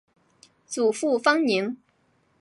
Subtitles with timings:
[0.65, 1.77] 祖父方宁。